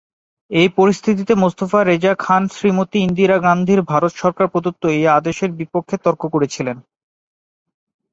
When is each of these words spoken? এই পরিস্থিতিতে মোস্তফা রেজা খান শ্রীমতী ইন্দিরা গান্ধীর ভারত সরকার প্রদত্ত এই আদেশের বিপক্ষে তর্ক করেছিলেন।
এই 0.51 0.69
পরিস্থিতিতে 0.77 1.33
মোস্তফা 1.35 1.79
রেজা 1.81 2.13
খান 2.19 2.43
শ্রীমতী 2.47 2.97
ইন্দিরা 2.99 3.37
গান্ধীর 3.39 3.81
ভারত 3.83 4.13
সরকার 4.15 4.45
প্রদত্ত 4.47 4.83
এই 4.97 5.05
আদেশের 5.17 5.51
বিপক্ষে 5.59 5.95
তর্ক 6.05 6.21
করেছিলেন। 6.27 6.77